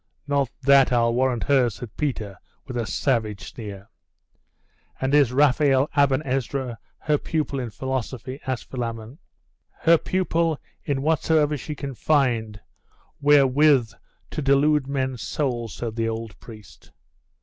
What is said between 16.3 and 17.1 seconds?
priest.